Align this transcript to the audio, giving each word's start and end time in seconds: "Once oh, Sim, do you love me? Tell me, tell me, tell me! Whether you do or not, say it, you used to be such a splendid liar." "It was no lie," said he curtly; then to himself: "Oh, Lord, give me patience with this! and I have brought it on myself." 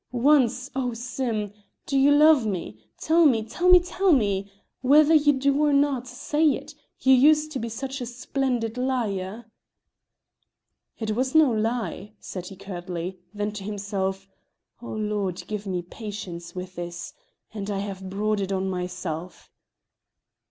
"Once 0.11 0.71
oh, 0.75 0.95
Sim, 0.95 1.53
do 1.85 1.95
you 1.95 2.09
love 2.11 2.43
me? 2.43 2.89
Tell 2.99 3.23
me, 3.23 3.43
tell 3.43 3.69
me, 3.69 3.79
tell 3.79 4.11
me! 4.11 4.51
Whether 4.81 5.13
you 5.13 5.31
do 5.31 5.55
or 5.63 5.73
not, 5.73 6.07
say 6.07 6.43
it, 6.55 6.73
you 7.01 7.13
used 7.13 7.51
to 7.51 7.59
be 7.59 7.69
such 7.69 8.01
a 8.01 8.07
splendid 8.07 8.79
liar." 8.79 9.45
"It 10.97 11.11
was 11.15 11.35
no 11.35 11.51
lie," 11.51 12.13
said 12.19 12.47
he 12.47 12.55
curtly; 12.55 13.19
then 13.31 13.51
to 13.51 13.63
himself: 13.63 14.27
"Oh, 14.81 14.87
Lord, 14.93 15.43
give 15.45 15.67
me 15.67 15.83
patience 15.83 16.55
with 16.55 16.73
this! 16.77 17.13
and 17.53 17.69
I 17.69 17.77
have 17.77 18.09
brought 18.09 18.39
it 18.41 18.51
on 18.51 18.71
myself." 18.71 19.51